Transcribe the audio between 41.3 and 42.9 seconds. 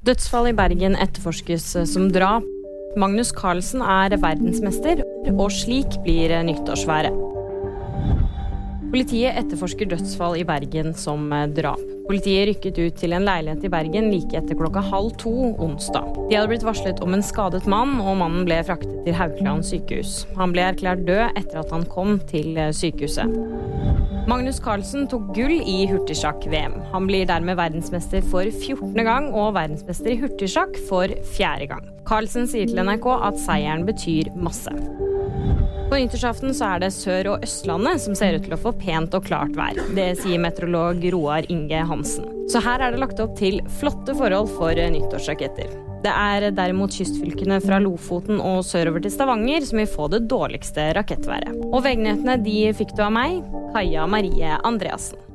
Inge Hansen. Så her